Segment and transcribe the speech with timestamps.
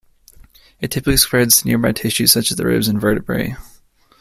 [0.79, 3.55] It typically spreads to nearby tissues such as the ribs and vertebrae.